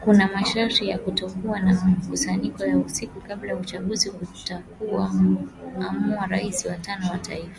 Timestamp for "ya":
0.88-0.98, 2.64-2.78, 3.52-3.58